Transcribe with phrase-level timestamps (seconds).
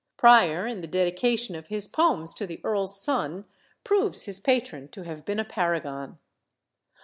[0.17, 3.45] Prior, in the dedication of his poems to the earl's son,
[3.83, 6.17] proves his patron to have been a paragon.